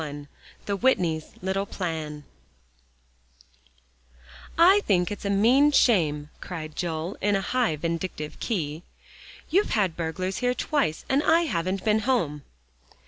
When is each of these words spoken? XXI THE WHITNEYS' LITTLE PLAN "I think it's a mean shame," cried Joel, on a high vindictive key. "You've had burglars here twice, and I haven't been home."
XXI 0.01 0.25
THE 0.65 0.77
WHITNEYS' 0.77 1.33
LITTLE 1.43 1.67
PLAN 1.67 2.23
"I 4.57 4.79
think 4.87 5.11
it's 5.11 5.25
a 5.25 5.29
mean 5.29 5.71
shame," 5.71 6.31
cried 6.39 6.75
Joel, 6.75 7.17
on 7.21 7.35
a 7.35 7.41
high 7.41 7.75
vindictive 7.75 8.39
key. 8.39 8.81
"You've 9.51 9.69
had 9.77 9.95
burglars 9.95 10.37
here 10.37 10.55
twice, 10.55 11.05
and 11.07 11.21
I 11.21 11.41
haven't 11.41 11.85
been 11.85 11.99
home." 11.99 12.41